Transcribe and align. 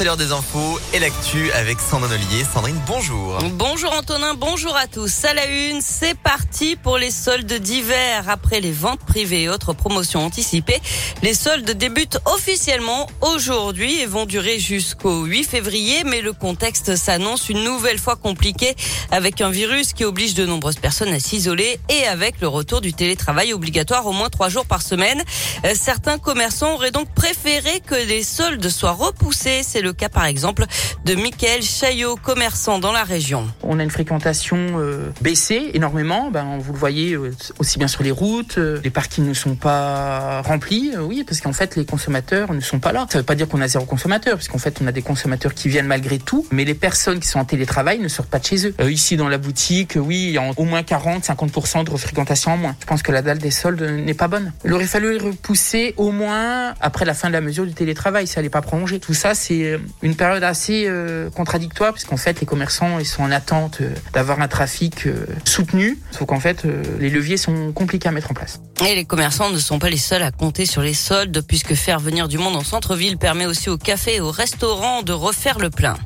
c'est 0.00 0.06
l'heure 0.06 0.16
des 0.16 0.32
infos 0.32 0.80
et 0.94 0.98
l'actu 0.98 1.52
avec 1.52 1.78
Sandrine 1.78 2.14
Ollier. 2.14 2.46
Sandrine, 2.50 2.80
bonjour. 2.86 3.36
Bonjour 3.52 3.92
Antonin, 3.92 4.32
bonjour 4.32 4.74
à 4.74 4.86
tous. 4.86 5.26
À 5.26 5.34
la 5.34 5.44
une, 5.44 5.82
c'est 5.82 6.16
parti 6.16 6.74
pour 6.74 6.96
les 6.96 7.10
soldes 7.10 7.52
d'hiver. 7.52 8.24
Après 8.30 8.60
les 8.60 8.72
ventes 8.72 9.00
privées 9.00 9.42
et 9.42 9.48
autres 9.50 9.74
promotions 9.74 10.24
anticipées, 10.24 10.80
les 11.22 11.34
soldes 11.34 11.70
débutent 11.72 12.18
officiellement 12.24 13.10
aujourd'hui 13.20 14.00
et 14.00 14.06
vont 14.06 14.24
durer 14.24 14.58
jusqu'au 14.58 15.24
8 15.24 15.44
février. 15.44 16.02
Mais 16.04 16.22
le 16.22 16.32
contexte 16.32 16.96
s'annonce 16.96 17.50
une 17.50 17.62
nouvelle 17.62 17.98
fois 17.98 18.16
compliqué 18.16 18.74
avec 19.10 19.42
un 19.42 19.50
virus 19.50 19.92
qui 19.92 20.06
oblige 20.06 20.32
de 20.32 20.46
nombreuses 20.46 20.78
personnes 20.78 21.12
à 21.12 21.20
s'isoler 21.20 21.78
et 21.90 22.06
avec 22.06 22.40
le 22.40 22.48
retour 22.48 22.80
du 22.80 22.94
télétravail 22.94 23.52
obligatoire 23.52 24.06
au 24.06 24.12
moins 24.12 24.30
trois 24.30 24.48
jours 24.48 24.64
par 24.64 24.80
semaine. 24.80 25.22
Euh, 25.66 25.74
certains 25.74 26.16
commerçants 26.16 26.72
auraient 26.72 26.90
donc 26.90 27.12
préféré 27.14 27.80
que 27.80 27.96
les 27.96 28.22
soldes 28.22 28.66
soient 28.70 28.92
repoussés. 28.92 29.60
C'est 29.62 29.82
le 29.82 29.89
cas 29.92 30.08
par 30.08 30.24
exemple 30.24 30.64
de 31.04 31.14
Michael 31.14 31.62
Chaillot, 31.62 32.16
commerçant 32.16 32.78
dans 32.78 32.92
la 32.92 33.04
région. 33.04 33.48
On 33.62 33.78
a 33.78 33.82
une 33.82 33.90
fréquentation 33.90 34.58
euh, 34.78 35.10
baissée 35.20 35.70
énormément. 35.74 36.30
Ben, 36.30 36.58
vous 36.58 36.72
le 36.72 36.78
voyez 36.78 37.14
euh, 37.14 37.34
aussi 37.58 37.78
bien 37.78 37.88
sur 37.88 38.02
les 38.02 38.10
routes. 38.10 38.58
Euh, 38.58 38.80
les 38.84 38.90
parkings 38.90 39.26
ne 39.26 39.34
sont 39.34 39.54
pas 39.54 40.42
remplis. 40.42 40.92
Oui, 40.98 41.24
parce 41.26 41.40
qu'en 41.40 41.52
fait, 41.52 41.76
les 41.76 41.84
consommateurs 41.84 42.52
ne 42.52 42.60
sont 42.60 42.78
pas 42.78 42.92
là. 42.92 43.06
Ça 43.10 43.18
ne 43.18 43.22
veut 43.22 43.26
pas 43.26 43.34
dire 43.34 43.48
qu'on 43.48 43.60
a 43.60 43.68
zéro 43.68 43.84
consommateur, 43.84 44.34
parce 44.34 44.48
qu'en 44.48 44.58
fait, 44.58 44.78
on 44.82 44.86
a 44.86 44.92
des 44.92 45.02
consommateurs 45.02 45.54
qui 45.54 45.68
viennent 45.68 45.86
malgré 45.86 46.18
tout. 46.18 46.46
Mais 46.50 46.64
les 46.64 46.74
personnes 46.74 47.20
qui 47.20 47.28
sont 47.28 47.38
en 47.38 47.44
télétravail 47.44 47.98
ne 47.98 48.08
sortent 48.08 48.30
pas 48.30 48.38
de 48.38 48.44
chez 48.44 48.66
eux. 48.66 48.74
Ici, 48.90 49.16
dans 49.16 49.28
la 49.28 49.38
boutique, 49.38 49.96
oui, 49.96 50.26
il 50.28 50.30
y 50.30 50.38
a 50.38 50.50
au 50.56 50.64
moins 50.64 50.82
40-50% 50.82 51.84
de 51.84 51.96
fréquentation 51.96 52.52
en 52.52 52.56
moins. 52.56 52.76
Je 52.80 52.86
pense 52.86 53.02
que 53.02 53.12
la 53.12 53.22
dalle 53.22 53.38
des 53.38 53.50
soldes 53.50 53.82
n'est 53.82 54.14
pas 54.14 54.28
bonne. 54.28 54.52
Il 54.64 54.72
aurait 54.72 54.86
fallu 54.86 55.16
repousser 55.16 55.94
au 55.96 56.10
moins 56.10 56.74
après 56.80 57.04
la 57.04 57.14
fin 57.14 57.28
de 57.28 57.32
la 57.32 57.40
mesure 57.40 57.66
du 57.66 57.74
télétravail. 57.74 58.26
Ça 58.26 58.40
n'allait 58.40 58.50
pas 58.50 58.62
prolonger. 58.62 59.00
Tout 59.00 59.14
ça, 59.14 59.34
c'est 59.34 59.79
une 60.02 60.16
période 60.16 60.42
assez 60.42 60.84
euh, 60.86 61.30
contradictoire, 61.30 61.92
puisqu'en 61.92 62.16
fait, 62.16 62.40
les 62.40 62.46
commerçants, 62.46 62.98
ils 62.98 63.06
sont 63.06 63.22
en 63.22 63.30
attente 63.30 63.78
euh, 63.80 63.90
d'avoir 64.12 64.40
un 64.40 64.48
trafic 64.48 65.06
euh, 65.06 65.26
soutenu. 65.44 65.98
Sauf 66.10 66.26
qu'en 66.26 66.40
fait, 66.40 66.64
les 66.98 67.10
leviers 67.10 67.36
sont 67.36 67.72
compliqués 67.72 68.08
à 68.08 68.12
mettre 68.12 68.30
en 68.30 68.34
place. 68.34 68.60
Et 68.86 68.94
les 68.94 69.04
commerçants 69.04 69.50
ne 69.50 69.58
sont 69.58 69.78
pas 69.78 69.90
les 69.90 69.96
seuls 69.96 70.22
à 70.22 70.30
compter 70.30 70.66
sur 70.66 70.82
les 70.82 70.94
soldes, 70.94 71.42
puisque 71.46 71.74
faire 71.74 72.00
venir 72.00 72.28
du 72.28 72.38
monde 72.38 72.56
en 72.56 72.64
centre-ville 72.64 73.18
permet 73.18 73.46
aussi 73.46 73.68
aux 73.68 73.78
cafés 73.78 74.16
et 74.16 74.20
aux 74.20 74.30
restaurants 74.30 75.02
de 75.02 75.12
refaire 75.12 75.58
le 75.58 75.70
plein. 75.70 75.96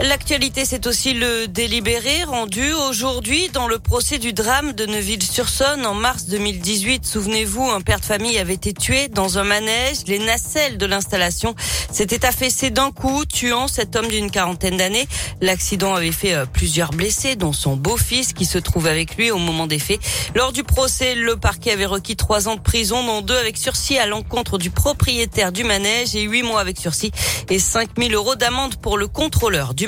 L'actualité, 0.00 0.64
c'est 0.64 0.88
aussi 0.88 1.14
le 1.14 1.46
délibéré 1.46 2.24
rendu 2.24 2.72
aujourd'hui 2.72 3.48
dans 3.50 3.68
le 3.68 3.78
procès 3.78 4.18
du 4.18 4.32
drame 4.32 4.72
de 4.72 4.86
Neuville-sur-Saône 4.86 5.86
en 5.86 5.94
mars 5.94 6.26
2018. 6.26 7.06
Souvenez-vous, 7.06 7.70
un 7.70 7.80
père 7.80 8.00
de 8.00 8.04
famille 8.04 8.36
avait 8.38 8.54
été 8.54 8.74
tué 8.74 9.06
dans 9.06 9.38
un 9.38 9.44
manège. 9.44 9.98
Les 10.08 10.18
nacelles 10.18 10.78
de 10.78 10.86
l'installation 10.86 11.54
s'étaient 11.92 12.26
affaissées 12.26 12.70
d'un 12.70 12.90
coup, 12.90 13.24
tuant 13.24 13.68
cet 13.68 13.94
homme 13.94 14.08
d'une 14.08 14.32
quarantaine 14.32 14.76
d'années. 14.76 15.06
L'accident 15.40 15.94
avait 15.94 16.10
fait 16.10 16.34
euh, 16.34 16.44
plusieurs 16.44 16.90
blessés, 16.90 17.36
dont 17.36 17.52
son 17.52 17.76
beau-fils 17.76 18.32
qui 18.32 18.46
se 18.46 18.58
trouve 18.58 18.88
avec 18.88 19.16
lui 19.16 19.30
au 19.30 19.38
moment 19.38 19.68
des 19.68 19.78
faits. 19.78 20.00
Lors 20.34 20.52
du 20.52 20.64
procès, 20.64 21.14
le 21.14 21.36
parquet 21.36 21.70
avait 21.70 21.86
requis 21.86 22.16
trois 22.16 22.48
ans 22.48 22.56
de 22.56 22.60
prison, 22.60 23.04
dont 23.04 23.22
deux 23.22 23.36
avec 23.36 23.56
sursis 23.56 23.96
à 23.96 24.06
l'encontre 24.06 24.58
du 24.58 24.70
propriétaire 24.70 25.52
du 25.52 25.62
manège 25.62 26.16
et 26.16 26.22
huit 26.22 26.42
mois 26.42 26.60
avec 26.60 26.78
sursis 26.78 27.12
et 27.48 27.60
5000 27.60 28.12
euros 28.14 28.34
d'amende 28.34 28.74
pour 28.76 28.98
le 28.98 29.06
contrôleur 29.06 29.74
du 29.74 29.83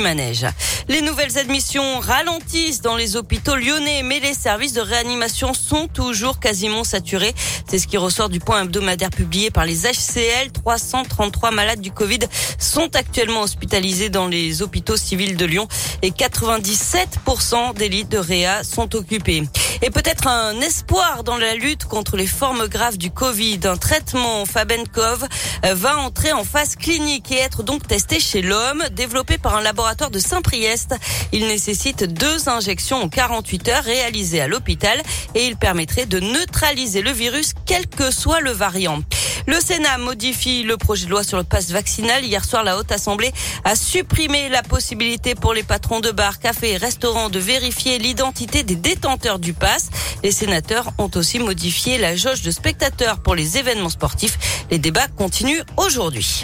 Les 0.88 1.00
nouvelles 1.00 1.38
admissions 1.38 2.00
ralentissent 2.00 2.82
dans 2.82 2.96
les 2.96 3.16
hôpitaux 3.16 3.56
lyonnais, 3.56 4.02
mais 4.02 4.20
les 4.20 4.34
services 4.34 4.74
de 4.74 4.80
réanimation 4.80 5.54
sont 5.54 5.88
toujours 5.88 6.38
quasiment 6.38 6.84
saturés. 6.84 7.34
C'est 7.68 7.78
ce 7.78 7.86
qui 7.86 7.96
ressort 7.96 8.28
du 8.28 8.38
point 8.38 8.62
hebdomadaire 8.62 9.10
publié 9.10 9.50
par 9.50 9.64
les 9.64 9.82
HCL. 9.82 10.52
333 10.52 11.50
malades 11.50 11.80
du 11.80 11.92
Covid 11.92 12.20
sont 12.58 12.94
actuellement 12.94 13.42
hospitalisés 13.42 14.10
dans 14.10 14.28
les 14.28 14.60
hôpitaux 14.60 14.96
civils 14.96 15.36
de 15.36 15.46
Lyon 15.46 15.66
et 16.02 16.10
97% 16.10 17.74
des 17.74 17.88
lits 17.88 18.04
de 18.04 18.18
réa 18.18 18.62
sont 18.62 18.94
occupés. 18.94 19.44
Et 19.86 19.90
peut-être 19.90 20.26
un 20.26 20.60
espoir 20.62 21.22
dans 21.22 21.36
la 21.36 21.54
lutte 21.54 21.84
contre 21.84 22.16
les 22.16 22.26
formes 22.26 22.66
graves 22.66 22.98
du 22.98 23.12
Covid. 23.12 23.60
Un 23.66 23.76
traitement 23.76 24.44
Fabenkov 24.44 25.28
euh, 25.64 25.74
va 25.74 25.98
entrer 25.98 26.32
en 26.32 26.42
phase 26.42 26.74
clinique 26.74 27.30
et 27.30 27.36
être 27.36 27.62
donc 27.62 27.86
testé 27.86 28.18
chez 28.18 28.42
l'homme, 28.42 28.82
développé 28.90 29.38
par 29.38 29.54
un 29.54 29.60
laboratoire 29.62 30.10
de 30.10 30.18
Saint-Priest. 30.18 30.96
Il 31.30 31.46
nécessite 31.46 32.02
deux 32.02 32.48
injections 32.48 33.00
en 33.00 33.08
48 33.08 33.68
heures 33.68 33.84
réalisées 33.84 34.40
à 34.40 34.48
l'hôpital 34.48 35.00
et 35.36 35.46
il 35.46 35.56
permettrait 35.56 36.06
de 36.06 36.18
neutraliser 36.18 37.00
le 37.00 37.12
virus 37.12 37.52
quel 37.64 37.86
que 37.86 38.10
soit 38.10 38.40
le 38.40 38.50
variant. 38.50 39.02
Le 39.46 39.60
Sénat 39.60 39.98
modifie 39.98 40.64
le 40.64 40.76
projet 40.76 41.06
de 41.06 41.10
loi 41.10 41.22
sur 41.22 41.36
le 41.38 41.44
passe 41.44 41.70
vaccinal. 41.70 42.24
Hier 42.24 42.44
soir, 42.44 42.64
la 42.64 42.76
Haute 42.76 42.90
Assemblée 42.90 43.32
a 43.64 43.76
supprimé 43.76 44.48
la 44.48 44.62
possibilité 44.62 45.36
pour 45.36 45.54
les 45.54 45.62
patrons 45.62 46.00
de 46.00 46.10
bars, 46.10 46.40
cafés 46.40 46.72
et 46.72 46.76
restaurants 46.76 47.30
de 47.30 47.38
vérifier 47.38 47.98
l'identité 47.98 48.64
des 48.64 48.74
détenteurs 48.74 49.38
du 49.38 49.52
pass. 49.52 49.88
Les 50.24 50.32
sénateurs 50.32 50.92
ont 50.98 51.10
aussi 51.14 51.38
modifié 51.38 51.98
la 51.98 52.16
jauge 52.16 52.42
de 52.42 52.50
spectateurs 52.50 53.20
pour 53.20 53.36
les 53.36 53.56
événements 53.56 53.88
sportifs. 53.88 54.66
Les 54.70 54.78
débats 54.78 55.08
continuent 55.16 55.62
aujourd'hui. 55.76 56.42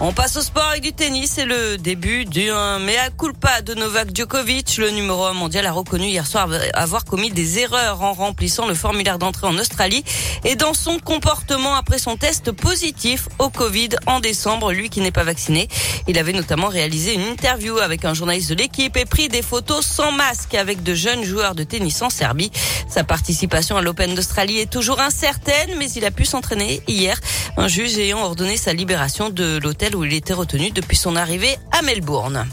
On 0.00 0.12
passe 0.12 0.36
au 0.36 0.42
sport 0.42 0.62
avec 0.62 0.82
du 0.82 0.92
tennis. 0.92 1.32
C'est 1.34 1.44
le 1.44 1.76
début 1.76 2.24
d'un 2.24 2.78
mea 2.78 3.10
culpa 3.18 3.62
de 3.62 3.74
Novak 3.74 4.14
Djokovic. 4.14 4.76
Le 4.78 4.90
numéro 4.90 5.24
1 5.24 5.32
mondial 5.32 5.66
a 5.66 5.72
reconnu 5.72 6.06
hier 6.06 6.24
soir 6.24 6.48
avoir 6.74 7.04
commis 7.04 7.32
des 7.32 7.58
erreurs 7.58 8.00
en 8.02 8.12
remplissant 8.12 8.68
le 8.68 8.74
formulaire 8.74 9.18
d'entrée 9.18 9.48
en 9.48 9.58
Australie 9.58 10.04
et 10.44 10.54
dans 10.54 10.72
son 10.72 11.00
comportement 11.00 11.74
après 11.74 11.98
son 11.98 12.16
test 12.16 12.52
positif 12.52 13.28
au 13.40 13.50
Covid 13.50 13.88
en 14.06 14.20
décembre. 14.20 14.72
Lui 14.72 14.88
qui 14.88 15.00
n'est 15.00 15.10
pas 15.10 15.24
vacciné. 15.24 15.66
Il 16.06 16.16
avait 16.16 16.32
notamment 16.32 16.68
réalisé 16.68 17.14
une 17.14 17.22
interview 17.22 17.78
avec 17.78 18.04
un 18.04 18.14
journaliste 18.14 18.50
de 18.50 18.54
l'équipe 18.54 18.96
et 18.96 19.04
pris 19.04 19.28
des 19.28 19.42
photos 19.42 19.84
sans 19.84 20.12
masque 20.12 20.54
avec 20.54 20.84
de 20.84 20.94
jeunes 20.94 21.24
joueurs 21.24 21.56
de 21.56 21.64
tennis 21.64 22.00
en 22.02 22.08
Serbie. 22.08 22.52
Sa 22.88 23.02
participation 23.02 23.76
à 23.76 23.82
l'Open 23.82 24.14
d'Australie 24.14 24.58
est 24.58 24.70
toujours 24.70 25.00
incertaine, 25.00 25.70
mais 25.76 25.90
il 25.90 26.04
a 26.04 26.12
pu 26.12 26.24
s'entraîner 26.24 26.82
hier. 26.86 27.18
Un 27.56 27.66
juge 27.66 27.98
ayant 27.98 28.20
ordonné 28.20 28.56
sa 28.56 28.72
libération 28.72 29.28
de 29.30 29.58
l'hôtel 29.58 29.87
où 29.94 30.04
il 30.04 30.12
était 30.12 30.34
retenu 30.34 30.70
depuis 30.70 30.96
son 30.96 31.16
arrivée 31.16 31.56
à 31.72 31.82
Melbourne. 31.82 32.46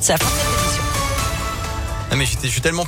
Ça 0.00 0.16
fait 0.18 0.24
cette 0.24 0.64
édition. 0.64 0.82
Ah 2.10 2.16
mais 2.16 2.26
je 2.26 2.48
suis 2.48 2.60
tellement 2.60 2.84